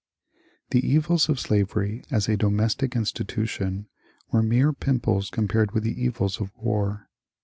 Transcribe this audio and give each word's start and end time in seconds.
The 0.71 0.83
evils 0.83 1.29
of 1.29 1.39
slavery 1.39 2.03
as 2.09 2.27
a 2.27 2.35
domestic 2.35 2.95
institution 2.95 3.87
were 4.31 4.41
mere 4.41 4.73
pimples 4.73 5.29
compared 5.29 5.73
with 5.73 5.83
the 5.83 6.03
evils 6.03 6.41
of 6.41 6.51
war. 6.57 7.07